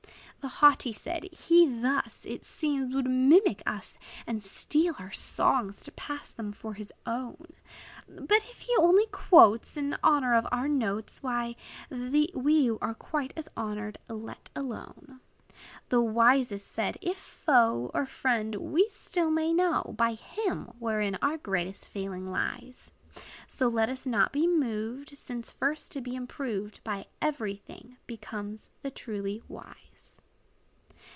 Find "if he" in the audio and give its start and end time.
8.49-8.75